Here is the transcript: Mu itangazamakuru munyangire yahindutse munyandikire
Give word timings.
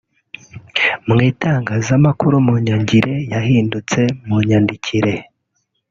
Mu 1.05 1.15
itangazamakuru 1.29 2.35
munyangire 2.47 3.13
yahindutse 3.33 3.99
munyandikire 4.27 5.13